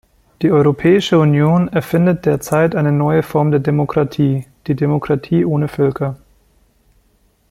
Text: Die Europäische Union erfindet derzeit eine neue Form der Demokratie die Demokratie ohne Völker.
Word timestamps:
Die 0.41 0.49
Europäische 0.51 1.19
Union 1.19 1.67
erfindet 1.67 2.25
derzeit 2.25 2.73
eine 2.75 2.91
neue 2.91 3.21
Form 3.21 3.51
der 3.51 3.59
Demokratie 3.59 4.47
die 4.65 4.75
Demokratie 4.75 5.45
ohne 5.45 5.67
Völker. 5.67 6.17